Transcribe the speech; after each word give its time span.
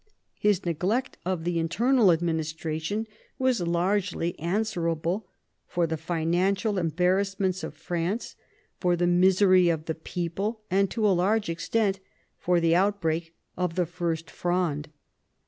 His 0.39 0.65
neglect 0.65 1.19
of 1.27 1.43
the 1.43 1.59
internal 1.59 2.09
IV 2.09 2.21
THE 2.21 2.25
PARLIAMENTARY 2.25 2.79
FRONDE 2.79 2.79
69 2.79 2.97
administration 2.97 3.07
was 3.37 3.67
largely 3.71 4.39
answerable 4.39 5.27
for 5.67 5.85
the 5.85 5.95
financial 5.95 6.79
embarrassments 6.79 7.63
of 7.63 7.75
France, 7.75 8.35
for 8.79 8.95
the 8.95 9.05
misery 9.05 9.69
of 9.69 9.85
the 9.85 9.93
people, 9.93 10.61
and 10.71 10.89
to 10.89 11.05
a 11.07 11.13
large 11.13 11.49
extent 11.51 11.99
for 12.39 12.59
the 12.59 12.75
outbreak 12.75 13.35
of 13.55 13.75
the 13.75 13.85
First 13.85 14.31
Fronde. 14.31 14.89